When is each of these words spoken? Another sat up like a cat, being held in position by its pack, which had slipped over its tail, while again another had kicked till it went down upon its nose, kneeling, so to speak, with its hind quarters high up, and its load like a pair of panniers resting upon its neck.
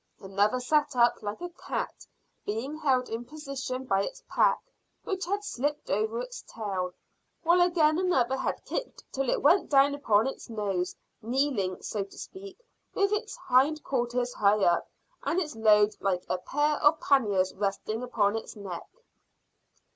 Another 0.19 0.59
sat 0.59 0.95
up 0.95 1.21
like 1.21 1.41
a 1.41 1.49
cat, 1.51 2.07
being 2.43 2.75
held 2.79 3.07
in 3.07 3.23
position 3.23 3.83
by 3.85 4.01
its 4.03 4.23
pack, 4.27 4.57
which 5.03 5.25
had 5.27 5.43
slipped 5.43 5.91
over 5.91 6.17
its 6.19 6.41
tail, 6.47 6.95
while 7.43 7.61
again 7.61 7.99
another 7.99 8.35
had 8.35 8.65
kicked 8.65 9.03
till 9.11 9.29
it 9.29 9.43
went 9.43 9.69
down 9.69 9.93
upon 9.93 10.25
its 10.25 10.49
nose, 10.49 10.95
kneeling, 11.21 11.83
so 11.83 12.03
to 12.03 12.17
speak, 12.17 12.57
with 12.95 13.11
its 13.11 13.35
hind 13.35 13.83
quarters 13.83 14.33
high 14.33 14.63
up, 14.63 14.89
and 15.21 15.39
its 15.39 15.55
load 15.55 15.95
like 15.99 16.23
a 16.27 16.39
pair 16.39 16.77
of 16.77 16.99
panniers 16.99 17.53
resting 17.53 18.01
upon 18.01 18.35
its 18.35 18.55
neck. 18.55 18.89